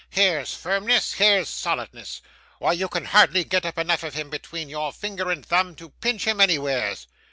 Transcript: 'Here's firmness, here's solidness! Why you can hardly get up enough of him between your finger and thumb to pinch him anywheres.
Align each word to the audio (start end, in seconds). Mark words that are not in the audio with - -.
'Here's 0.09 0.55
firmness, 0.55 1.13
here's 1.13 1.47
solidness! 1.47 2.23
Why 2.57 2.73
you 2.73 2.87
can 2.89 3.05
hardly 3.05 3.43
get 3.43 3.67
up 3.67 3.77
enough 3.77 4.01
of 4.01 4.15
him 4.15 4.31
between 4.31 4.67
your 4.67 4.91
finger 4.91 5.29
and 5.29 5.45
thumb 5.45 5.75
to 5.75 5.89
pinch 5.91 6.25
him 6.25 6.41
anywheres. 6.41 7.05